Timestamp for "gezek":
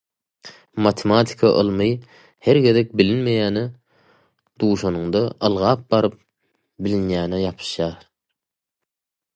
2.65-2.95